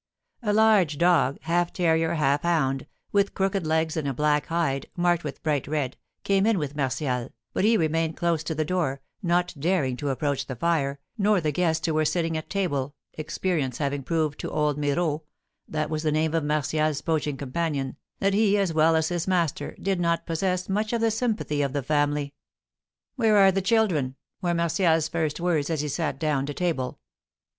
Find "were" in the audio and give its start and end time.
11.93-12.03, 24.41-24.55